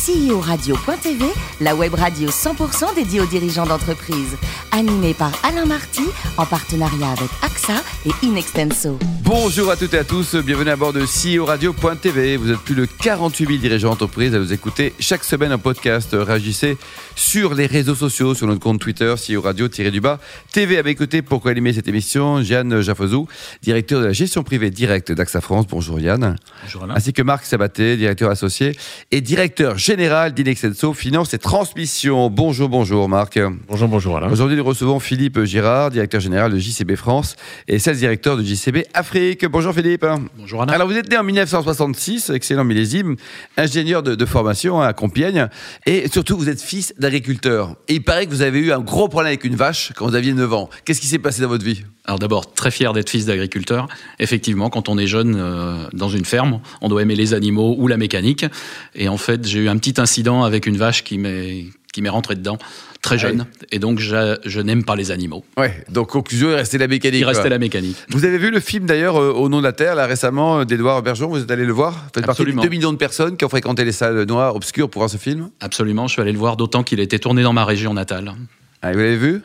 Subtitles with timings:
[0.00, 1.26] CEO-radio.tv,
[1.60, 4.34] la web radio 100% dédiée aux dirigeants d'entreprise.
[4.72, 6.04] Animée par Alain Marty,
[6.38, 8.98] en partenariat avec AXA et Inextenso.
[9.24, 12.38] Bonjour à toutes et à tous, bienvenue à bord de CEO-radio.tv.
[12.38, 16.08] Vous êtes plus de 48 000 dirigeants d'entreprise à nous écouter chaque semaine un podcast.
[16.18, 16.78] Réagissez
[17.14, 20.18] sur les réseaux sociaux, sur notre compte Twitter, CEO Radio-du-bas.
[20.50, 23.28] TV à mes côtés pour co-animer cette émission, Jeanne Jaffozou,
[23.62, 25.66] directeur de la gestion privée directe d'AXA France.
[25.68, 26.36] Bonjour Yann.
[26.62, 26.94] Bonjour Alain.
[26.96, 28.76] Ainsi que Marc Sabaté, directeur associé
[29.10, 32.30] et directeur général d'Inexenso Finance et Transmission.
[32.30, 33.40] Bonjour, bonjour Marc.
[33.66, 34.30] Bonjour, bonjour Alain.
[34.30, 37.34] Aujourd'hui, nous recevons Philippe Girard, directeur général de JCB France
[37.66, 39.46] et 16 directeur de JCB Afrique.
[39.46, 40.06] Bonjour Philippe.
[40.38, 40.74] Bonjour Alain.
[40.74, 43.16] Alors vous êtes né en 1966, excellent millésime,
[43.56, 45.48] ingénieur de, de formation à Compiègne
[45.86, 47.74] et surtout vous êtes fils d'agriculteur.
[47.88, 50.14] Et il paraît que vous avez eu un gros problème avec une vache quand vous
[50.14, 50.70] aviez 9 ans.
[50.84, 51.82] Qu'est-ce qui s'est passé dans votre vie?
[52.06, 53.88] Alors d'abord, très fier d'être fils d'agriculteur.
[54.18, 57.86] Effectivement, quand on est jeune euh, dans une ferme, on doit aimer les animaux ou
[57.88, 58.46] la mécanique.
[58.94, 62.08] Et en fait, j'ai eu un petit incident avec une vache qui m'est qui m'est
[62.08, 62.56] rentré dedans
[63.02, 63.46] très jeune.
[63.72, 65.44] Et donc, je, je n'aime pas les animaux.
[65.56, 67.20] Ouais, donc conclusion, il restait la mécanique.
[67.20, 67.96] Il restait la mécanique.
[68.10, 70.64] Vous avez vu le film d'ailleurs euh, Au nom de la Terre, là récemment, euh,
[70.64, 71.92] d'Edouard Bergeron, vous êtes allé le voir?
[71.92, 72.62] Vous faites partie des Absolument.
[72.62, 75.50] 2 millions de personnes qui ont fréquenté les salles noires, obscures pour voir ce film?
[75.60, 78.34] Absolument, je suis allé le voir, d'autant qu'il a été tourné dans ma région natale.
[78.82, 79.42] Ah, Vous l'avez vu?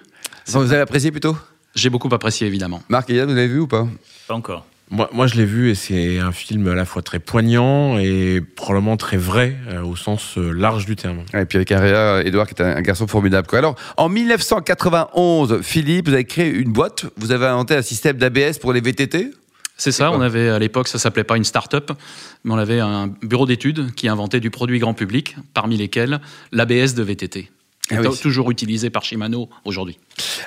[0.47, 1.35] Vous avez apprécié plutôt?
[1.75, 2.81] J'ai beaucoup apprécié, évidemment.
[2.89, 3.87] Marc et Yann, vous l'avez vu ou pas?
[4.27, 4.65] Pas encore.
[4.91, 8.39] Moi, moi, je l'ai vu et c'est un film à la fois très poignant et
[8.55, 11.23] probablement très vrai euh, au sens euh, large du terme.
[11.33, 13.47] Et puis avec Aria, Edouard qui est un, un garçon formidable.
[13.47, 13.59] Quoi.
[13.59, 18.59] Alors, en 1991, Philippe, vous avez créé une boîte, vous avez inventé un système d'ABS
[18.61, 19.31] pour les VTT
[19.75, 21.91] C'est ça, on avait à l'époque, ça s'appelait pas une start-up,
[22.43, 26.93] mais on avait un bureau d'études qui inventait du produit grand public, parmi lesquels l'ABS
[26.93, 27.49] de VTT.
[27.91, 28.19] Ah oui.
[28.19, 29.99] toujours utilisé par Shimano aujourd'hui?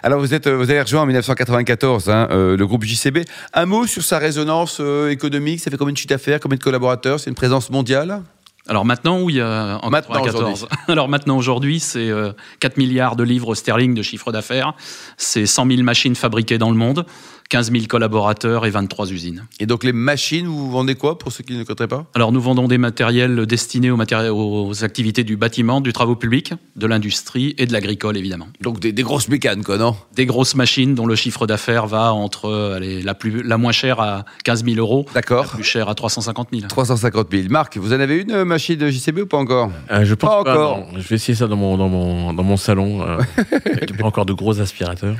[0.03, 3.19] Alors, vous, êtes, euh, vous avez rejoint en 1994 hein, euh, le groupe JCB.
[3.55, 6.62] Un mot sur sa résonance euh, économique Ça fait combien de chiffre d'affaires Combien de
[6.62, 7.20] collaborateurs?
[7.20, 8.22] C'est une présence mondiale?
[8.69, 10.69] Alors maintenant, oui, euh, en Maintenant, 94.
[10.89, 14.75] Alors maintenant, aujourd'hui, c'est euh, 4 milliards de livres sterling de chiffre d'affaires,
[15.17, 17.06] c'est 100 000 machines fabriquées dans le monde,
[17.51, 19.47] 15 000 collaborateurs et 23 usines.
[19.59, 22.05] Et donc, les machines, vous vendez quoi pour ceux qui ne connaîtraient pas?
[22.14, 26.53] Alors nous vendons des matériels destinés aux, matéri- aux activités du bâtiment, du travaux publics,
[26.77, 28.48] de l'industrie et de l'agricole, évidemment.
[28.61, 29.97] Donc, des, des grosses mécanes, quoi, non?
[30.14, 34.01] Des grosses machines dont le chiffre d'affaires va entre allez, la, plus, la moins chère
[34.01, 35.47] à 15 000 euros, la D'accord.
[35.47, 36.67] plus chère à 350 000.
[36.69, 37.45] 350 000.
[37.48, 39.70] Marc, vous en avez une euh, machine de JCB ou pas encore?
[39.91, 40.79] Euh, je pense Pas pas, encore.
[40.92, 40.98] non.
[41.01, 43.01] Je vais essayer ça dans mon, dans mon, dans mon salon.
[43.03, 43.17] Euh,
[43.64, 45.17] avec pas encore de gros aspirateurs.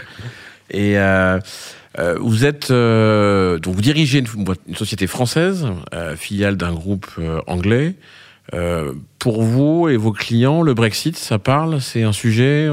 [0.71, 1.39] Et euh,
[1.99, 5.67] euh, vous êtes euh, donc vous dirigez une, société française,
[6.17, 7.07] filiale d'un groupe
[7.47, 7.95] anglais.
[8.55, 12.69] Euh, pour vous et vos clients, le Brexit, ça parle, c'est un sujet.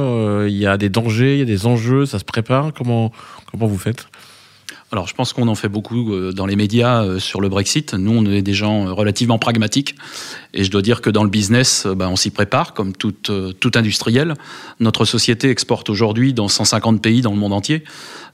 [0.48, 2.72] Il y a des dangers, il y a des enjeux, ça se prépare.
[2.74, 3.12] Comment
[3.52, 4.08] comment vous faites?
[4.92, 7.96] Alors, je pense qu'on en fait beaucoup euh, dans les médias euh, sur le Brexit.
[7.96, 9.96] Nous, on est des gens euh, relativement pragmatiques.
[10.54, 13.72] Et je dois dire que dans le business, ben, on s'y prépare, comme tout, tout
[13.76, 14.36] industriel.
[14.80, 17.84] Notre société exporte aujourd'hui dans 150 pays dans le monde entier.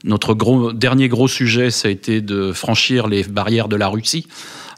[0.04, 4.26] Notre gros, dernier gros sujet, ça a été de franchir les barrières de la Russie.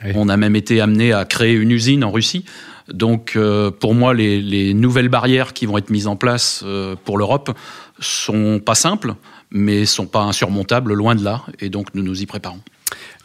[0.05, 0.13] Oui.
[0.15, 2.45] On a même été amené à créer une usine en Russie.
[2.93, 6.97] Donc, euh, pour moi, les, les nouvelles barrières qui vont être mises en place euh,
[7.05, 7.57] pour l'Europe
[7.99, 9.15] sont pas simples,
[9.51, 11.43] mais sont pas insurmontables, loin de là.
[11.61, 12.61] Et donc, nous nous y préparons.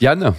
[0.01, 0.33] Yann?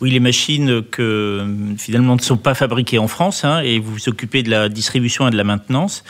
[0.00, 1.46] Oui, les machines que
[1.76, 5.28] finalement ne sont pas fabriquées en France hein, et vous vous occupez de la distribution
[5.28, 6.04] et de la maintenance.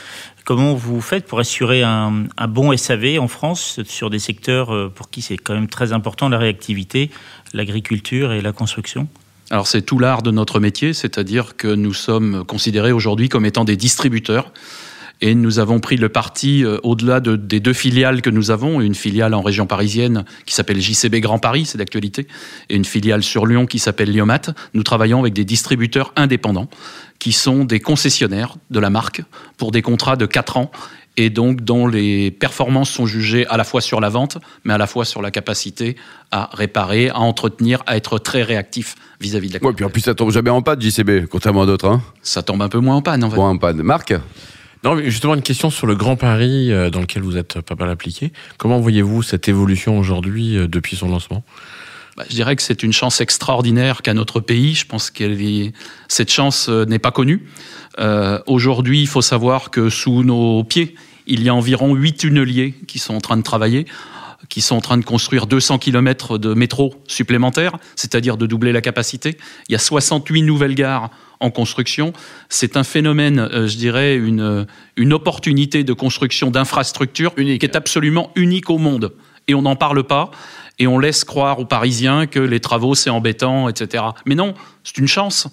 [0.45, 4.89] Comment vous faites pour assurer un, un bon SAV en France sur des secteurs euh,
[4.89, 7.11] pour qui c'est quand même très important la réactivité,
[7.53, 9.09] l'agriculture et la construction?
[9.51, 13.65] Alors c'est tout l'art de notre métier, c'est-à-dire que nous sommes considérés aujourd'hui comme étant
[13.65, 14.53] des distributeurs.
[15.23, 18.81] Et nous avons pris le parti, euh, au-delà de- des deux filiales que nous avons,
[18.81, 22.27] une filiale en région parisienne qui s'appelle JCB Grand Paris, c'est d'actualité,
[22.69, 24.41] et une filiale sur Lyon qui s'appelle Liomat.
[24.73, 26.69] Nous travaillons avec des distributeurs indépendants
[27.19, 29.21] qui sont des concessionnaires de la marque
[29.57, 30.71] pour des contrats de 4 ans
[31.17, 34.77] et donc dont les performances sont jugées à la fois sur la vente, mais à
[34.77, 35.95] la fois sur la capacité
[36.31, 40.01] à réparer, à entretenir, à être très réactif vis-à-vis de la Ouais, puis en plus,
[40.01, 41.87] ça tombe jamais en panne, JCB, contrairement à d'autres.
[41.87, 42.01] Hein.
[42.21, 43.35] Ça tombe un peu moins en panne, en fait.
[43.35, 43.81] Bon, en panne.
[43.81, 44.13] Marc
[44.83, 47.75] Non, mais justement, une question sur le Grand Paris euh, dans lequel vous êtes pas
[47.75, 48.31] mal appliqué.
[48.57, 51.43] Comment voyez-vous cette évolution aujourd'hui euh, depuis son lancement?
[52.17, 54.75] Bah, je dirais que c'est une chance extraordinaire qu'a notre pays.
[54.75, 55.71] Je pense que
[56.07, 57.47] cette chance euh, n'est pas connue.
[57.99, 60.95] Euh, Aujourd'hui, il faut savoir que sous nos pieds,
[61.27, 63.85] il y a environ 8 tunneliers qui sont en train de travailler
[64.49, 68.81] qui sont en train de construire 200 km de métro supplémentaires, c'est-à-dire de doubler la
[68.81, 69.37] capacité.
[69.69, 71.09] Il y a 68 nouvelles gares
[71.39, 72.11] en construction.
[72.49, 74.67] C'est un phénomène, euh, je dirais, une,
[74.97, 79.13] une opportunité de construction d'infrastructures qui est absolument unique au monde.
[79.51, 80.31] Et on n'en parle pas.
[80.79, 84.03] Et on laisse croire aux Parisiens que les travaux, c'est embêtant, etc.
[84.25, 84.53] Mais non,
[84.83, 85.47] c'est une chance.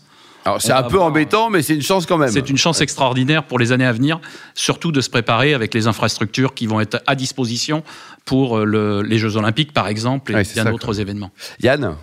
[0.44, 2.30] Alors c'est un peu avoir- embêtant, mais c'est une chance quand même.
[2.30, 4.20] C'est une chance extraordinaire pour les années à venir,
[4.54, 7.82] surtout de se préparer avec les infrastructures qui vont être à disposition
[8.24, 11.32] pour euh, le- les Jeux Olympiques, par exemple, et Ouais, bien d'autres événements.
[11.60, 11.96] Yann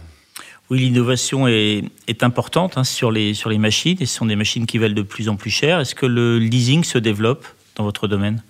[0.69, 4.35] Oui, l'innovation est, est importante hein, sur, les, sur les machines et ce sont des
[4.35, 5.79] machines qui valent de plus en plus cher.
[5.79, 7.45] Est-ce que le leasing se développe
[7.77, 8.43] dans votre domaine?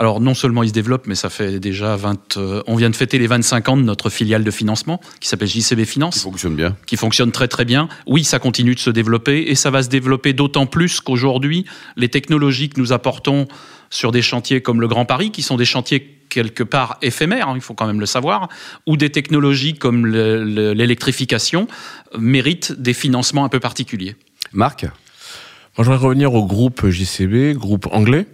[0.00, 2.38] Alors non seulement il se développe, mais ça fait déjà 20...
[2.38, 5.46] euh, on vient de fêter les 25 ans de notre filiale de financement, qui s'appelle
[5.48, 6.22] JCB qui Finance.
[6.22, 6.74] fonctionne bien.
[6.86, 7.86] qui fonctionne très très bien.
[8.06, 11.66] Oui, ça continue de se développer et ça va se développer d'autant plus qu'aujourd'hui,
[11.96, 13.46] les technologies que nous apportons
[13.90, 17.54] sur des chantiers comme le Grand Paris, qui sont des chantiers quelque part éphémères, hein,
[17.56, 18.48] il faut quand même le savoir,
[18.86, 21.68] ou des technologies comme le- le- l'électrification,
[22.18, 24.16] méritent des financements un peu particuliers.
[24.54, 24.84] Marc?
[24.84, 24.90] Moi,
[25.78, 28.26] je voudrais revenir au groupe JCB, groupe anglais,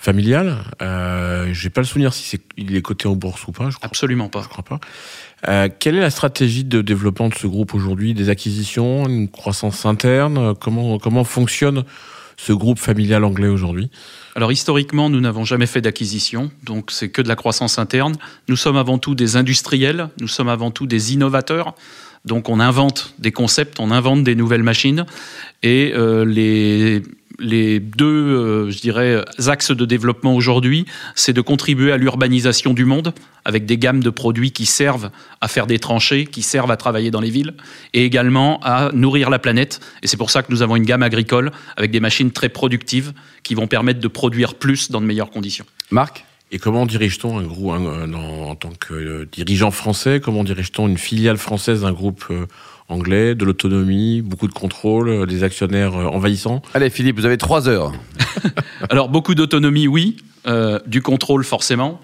[0.00, 0.56] familial.
[0.80, 3.68] Euh, J'ai pas le souvenir si c'est il est coté en bourse ou pas.
[3.70, 4.42] Je crois, Absolument pas.
[4.42, 4.80] je crois pas.
[5.46, 8.14] Euh, quelle est la stratégie de développement de ce groupe aujourd'hui?
[8.14, 10.54] Des acquisitions, une croissance interne?
[10.58, 11.84] Comment comment fonctionne
[12.38, 13.90] ce groupe familial anglais aujourd'hui?
[14.34, 18.16] Alors historiquement, nous n'avons jamais fait d'acquisition, donc c'est que de la croissance interne.
[18.48, 21.74] Nous sommes avant tout des industriels, nous sommes avant tout des innovateurs.
[22.24, 25.04] Donc on invente des concepts, on invente des nouvelles machines,
[25.62, 27.02] et euh, les
[27.40, 32.84] les deux, euh, je dirais, axes de développement aujourd'hui, c'est de contribuer à l'urbanisation du
[32.84, 33.12] monde
[33.44, 35.10] avec des gammes de produits qui servent
[35.40, 37.54] à faire des tranchées, qui servent à travailler dans les villes,
[37.94, 39.80] et également à nourrir la planète.
[40.02, 43.12] Et c'est pour ça que nous avons une gamme agricole avec des machines très productives
[43.42, 45.64] qui vont permettre de produire plus dans de meilleures conditions.
[45.90, 46.24] Marc?
[46.52, 51.36] Et comment dirige-t-on un groupe en tant que euh, dirigeant français Comment dirige-t-on une filiale
[51.36, 52.46] française d'un groupe euh,
[52.92, 57.38] anglais De l'autonomie, beaucoup de contrôle, euh, des actionnaires euh, envahissants Allez Philippe, vous avez
[57.38, 57.92] trois heures.
[58.90, 60.16] Alors beaucoup d'autonomie, oui,
[60.46, 62.00] euh, du contrôle forcément.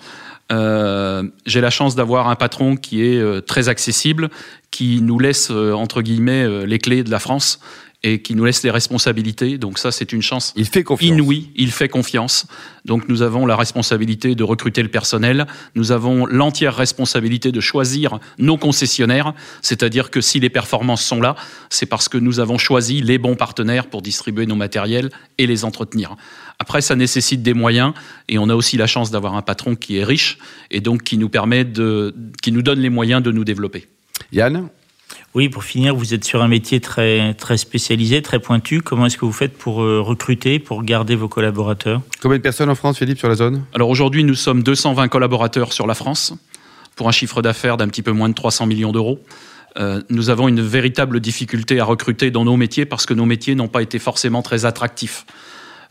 [0.52, 4.30] Euh, J'ai la chance d'avoir un patron qui est euh, très accessible,
[4.70, 7.60] qui nous laisse euh, entre guillemets euh, les clés de la France
[8.02, 9.58] et qui nous laisse les responsabilités.
[9.58, 11.08] Donc ça, c'est une chance Il fait confiance.
[11.08, 11.50] inouïe.
[11.56, 12.46] Il fait confiance.
[12.84, 15.46] Donc nous avons la responsabilité de recruter le personnel.
[15.74, 19.34] Nous avons l'entière responsabilité de choisir nos concessionnaires.
[19.62, 21.36] C'est-à-dire que si les performances sont là,
[21.70, 25.64] c'est parce que nous avons choisi les bons partenaires pour distribuer nos matériels et les
[25.64, 26.16] entretenir.
[26.58, 27.92] Après, ça nécessite des moyens
[28.28, 30.38] et on a aussi la chance d'avoir un patron qui est riche
[30.70, 33.86] et donc qui nous permet de, qui nous donne les moyens de nous développer.
[34.32, 34.68] Yann?
[35.34, 38.80] Oui, pour finir, vous êtes sur un métier très, très spécialisé, très pointu.
[38.80, 42.00] Comment est-ce que vous faites pour euh, recruter, pour garder vos collaborateurs?
[42.22, 43.64] Combien de personnes en France, Philippe, sur la zone?
[43.74, 46.34] Alors aujourd'hui, nous sommes 220 collaborateurs sur la France
[46.96, 49.20] pour un chiffre d'affaires d'un petit peu moins de 300 millions d'euros.
[49.78, 53.54] Euh, nous avons une véritable difficulté à recruter dans nos métiers parce que nos métiers
[53.54, 55.26] n'ont pas été forcément très attractifs.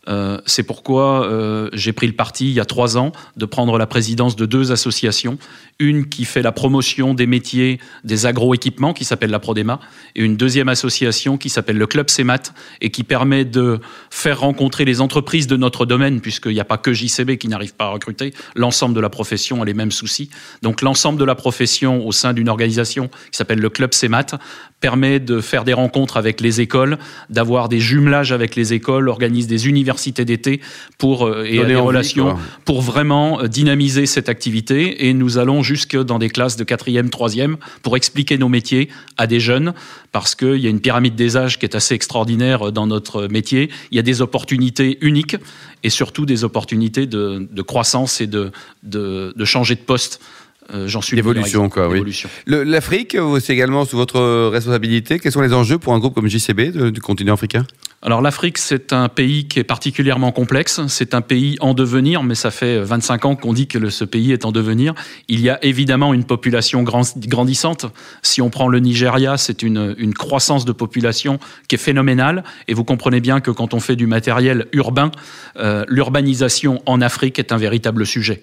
[0.08, 3.78] Euh, c'est pourquoi euh, j'ai pris le parti il y a trois ans de prendre
[3.78, 5.38] la présidence de deux associations,
[5.80, 9.80] une qui fait la promotion des métiers des agroéquipements qui s'appelle la Prodema
[10.16, 13.80] et une deuxième association qui s'appelle le Club CEMAT et qui permet de
[14.10, 17.74] faire rencontrer les entreprises de notre domaine puisqu'il n'y a pas que JCB qui n'arrive
[17.74, 20.30] pas à recruter, l'ensemble de la profession a les mêmes soucis.
[20.62, 24.38] Donc l'ensemble de la profession au sein d'une organisation qui s'appelle le Club CEMAT
[24.80, 27.00] permet de faire des rencontres avec les écoles,
[27.30, 29.95] d'avoir des jumelages avec les écoles, organise des universités
[30.26, 30.62] d'été
[30.98, 32.40] pour euh, et Donner des envie, relations quoi.
[32.66, 35.08] pour vraiment euh, dynamiser cette activité.
[35.08, 39.28] Et nous allons jusque dans des classes de quatrième, troisième pour expliquer nos métiers à
[39.28, 39.74] des jeunes,
[40.12, 43.70] parce qu'il y a une pyramide des âges qui est assez extraordinaire dans notre métier.
[43.92, 45.38] Il y a des opportunités uniques
[45.84, 48.52] et surtout des opportunités de, de croissance et de,
[48.84, 50.22] de, de changer de poste.
[50.74, 51.70] Euh, J'en suis exemple.
[51.70, 52.02] quoi, oui.
[52.48, 55.20] L'Afrique, euh, c'est également sous votre responsabilité.
[55.20, 57.66] Quels sont les enjeux pour un groupe comme JCB de- du continent africain?
[58.02, 60.82] Alors l'Afrique, c'est un pays qui est particulièrement complexe.
[60.88, 64.04] C'est un pays en devenir, mais ça fait 25 ans qu'on dit que le- ce
[64.06, 64.94] pays est en devenir.
[65.28, 67.86] Il y a évidemment une population grand- grandissante.
[68.22, 72.44] Si on prend le Nigeria, c'est une, une croissance de population qui est phénoménale.
[72.68, 75.12] Et vous comprenez bien que quand on fait du matériel urbain,
[75.60, 78.42] euh, l'urbanisation en Afrique est un véritable sujet.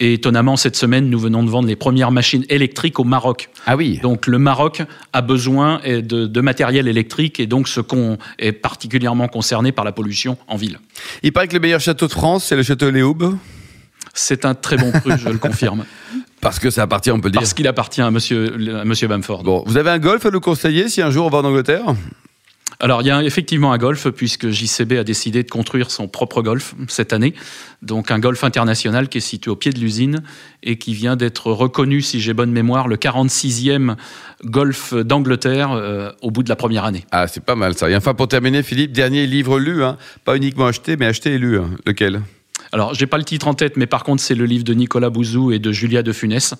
[0.00, 3.50] Et étonnamment, cette semaine, nous venons de vendre les premières machines électriques au Maroc.
[3.66, 4.00] Ah oui.
[4.02, 4.82] Donc le Maroc
[5.12, 9.84] a besoin euh, de, de matériel électrique et donc ce qu'on est particulièrement concerné par
[9.84, 10.78] la pollution en ville.
[11.22, 13.36] Il paraît que le meilleur château de France, c'est le château Léoube.
[14.14, 15.84] C'est un très bon cru, je le confirme,
[16.42, 17.40] Parce que ça appartient, on peut le dire.
[17.40, 19.44] parce qu'il appartient à Monsieur, à monsieur Bamford.
[19.44, 21.84] Bon, vous avez un golf à nous conseiller si un jour on va en Angleterre?
[22.82, 26.42] Alors il y a effectivement un golf puisque JCB a décidé de construire son propre
[26.42, 27.32] golf cette année,
[27.80, 30.24] donc un golf international qui est situé au pied de l'usine
[30.64, 33.94] et qui vient d'être reconnu, si j'ai bonne mémoire, le 46e
[34.44, 37.04] golf d'Angleterre euh, au bout de la première année.
[37.12, 37.88] Ah, c'est pas mal ça.
[37.88, 39.96] Et enfin, pour terminer, Philippe, dernier livre lu, hein.
[40.24, 41.60] pas uniquement acheté, mais acheté et lu.
[41.60, 41.70] hein.
[41.86, 42.20] Lequel?
[42.72, 45.10] Alors, j'ai pas le titre en tête, mais par contre, c'est le livre de Nicolas
[45.10, 46.54] Bouzou et de Julia de Funès.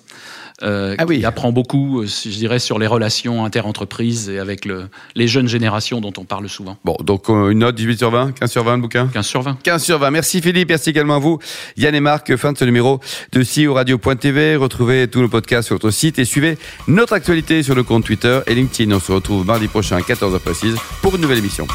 [0.61, 1.19] Euh, ah oui.
[1.19, 5.47] qui apprend beaucoup, euh, je dirais, sur les relations inter-entreprises et avec le, les jeunes
[5.47, 6.77] générations dont on parle souvent.
[6.85, 9.41] Bon, donc euh, une note 18 sur 20, 15 sur 20 le bouquin 15 sur
[9.41, 9.57] 20.
[9.63, 10.11] 15 sur 20.
[10.11, 11.39] Merci Philippe, merci également à vous.
[11.75, 12.99] Yann et Marc, fin de ce numéro
[13.31, 14.55] de CEO Radio.tv.
[14.55, 18.39] Retrouvez tous nos podcasts sur notre site et suivez notre actualité sur le compte Twitter
[18.45, 18.95] et LinkedIn.
[18.95, 21.65] On se retrouve mardi prochain à 14h précise pour une nouvelle émission.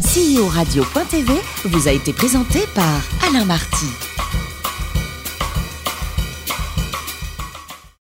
[0.00, 1.32] CEO Radio.tv
[1.64, 4.15] vous a été présenté par Alain Marty.